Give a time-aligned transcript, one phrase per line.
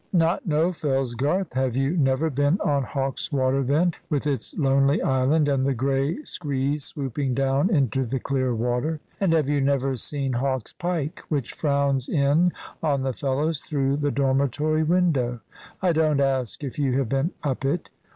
[0.13, 1.53] Not know Fellsgarth!
[1.53, 6.85] Have you never been on Hawkswater then, with its lonely island, and the grey screes
[6.85, 8.99] swooping down into the clear water?
[9.19, 12.51] And have you never seen Hawk's Pike, which frowns in
[12.81, 15.41] on the fellows through the dormitory window?
[15.83, 17.91] I don't ask if you have been up it.